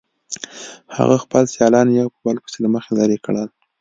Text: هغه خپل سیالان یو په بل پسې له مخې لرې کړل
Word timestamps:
هغه 0.97 1.15
خپل 1.23 1.43
سیالان 1.53 1.87
یو 1.99 2.07
په 2.13 2.19
بل 2.25 2.35
پسې 2.43 2.57
له 2.65 2.69
مخې 2.75 2.91
لرې 2.99 3.17
کړل 3.25 3.47